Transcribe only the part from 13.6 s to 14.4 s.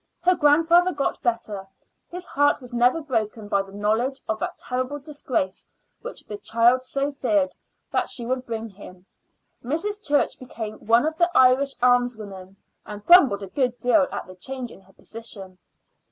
deal at the